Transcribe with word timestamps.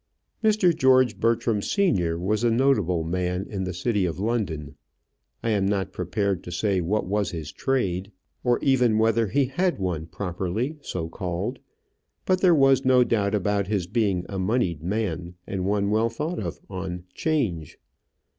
Mr. 0.43 0.75
George 0.75 1.19
Bertram 1.19 1.61
senior 1.61 2.17
was 2.17 2.43
a 2.43 2.49
notable 2.49 3.03
man 3.03 3.45
in 3.47 3.65
the 3.65 3.71
city 3.71 4.03
of 4.07 4.17
London. 4.19 4.73
I 5.43 5.51
am 5.51 5.67
not 5.67 5.93
prepared 5.93 6.43
to 6.43 6.51
say 6.51 6.81
what 6.81 7.05
was 7.05 7.29
his 7.29 7.51
trade, 7.51 8.11
or 8.43 8.57
even 8.63 8.97
whether 8.97 9.27
he 9.27 9.45
had 9.45 9.77
one 9.77 10.07
properly 10.07 10.79
so 10.81 11.07
called. 11.07 11.59
But 12.25 12.41
there 12.41 12.55
was 12.55 12.83
no 12.83 13.03
doubt 13.03 13.35
about 13.35 13.67
his 13.67 13.85
being 13.85 14.25
a 14.27 14.39
moneyed 14.39 14.81
man, 14.81 15.35
and 15.45 15.65
one 15.65 15.91
well 15.91 16.09
thought 16.09 16.39
of 16.39 16.59
on 16.67 17.03
'Change. 17.13 17.77